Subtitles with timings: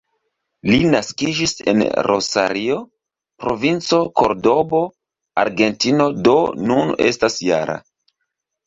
[0.69, 2.79] Li naskiĝis en Rosario,
[3.45, 4.83] Provinco Kordobo,
[5.45, 6.39] Argentino, do
[6.71, 7.83] nun estas -jara.